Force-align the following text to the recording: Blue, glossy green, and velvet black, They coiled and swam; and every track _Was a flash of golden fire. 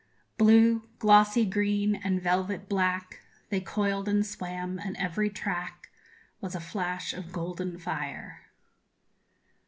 Blue, 0.35 0.89
glossy 0.97 1.45
green, 1.45 1.93
and 1.95 2.19
velvet 2.23 2.67
black, 2.67 3.19
They 3.49 3.61
coiled 3.61 4.09
and 4.09 4.25
swam; 4.25 4.79
and 4.79 4.97
every 4.97 5.29
track 5.29 5.91
_Was 6.41 6.55
a 6.55 6.59
flash 6.59 7.13
of 7.13 7.31
golden 7.31 7.77
fire. 7.77 8.41